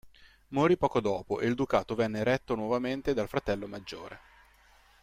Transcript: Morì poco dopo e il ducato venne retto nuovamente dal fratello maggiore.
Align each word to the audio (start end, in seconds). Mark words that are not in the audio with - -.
Morì 0.47 0.77
poco 0.77 0.99
dopo 0.99 1.39
e 1.39 1.45
il 1.45 1.53
ducato 1.53 1.93
venne 1.93 2.23
retto 2.23 2.55
nuovamente 2.55 3.13
dal 3.13 3.27
fratello 3.27 3.67
maggiore. 3.67 4.19